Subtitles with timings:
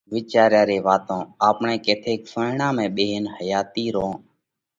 [0.13, 4.13] وِيچاريا ري واتون آپڻئہ ڪٿيڪ سونئيڙا ۾ ٻيهينَ حياتِي رون